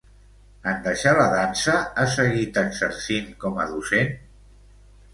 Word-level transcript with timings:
En 0.71 0.79
deixar 0.87 1.13
la 1.19 1.27
dansa, 1.33 1.77
ha 1.97 2.07
seguit 2.15 2.59
exercint 2.65 3.31
com 3.47 3.63
a 3.67 3.71
docent? 3.77 4.15